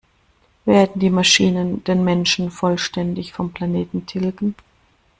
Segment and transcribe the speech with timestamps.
[0.65, 4.55] Werden die Maschinen den Menschen vollständig vom Planeten tilgen?